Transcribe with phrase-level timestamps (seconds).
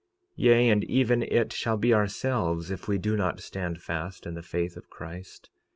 [0.35, 4.41] Yea, and even it shall be ourselves if we do not stand fast in the
[4.41, 5.51] faith of Christ.